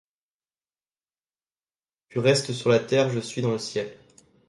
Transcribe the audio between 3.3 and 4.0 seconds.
dans le ciel!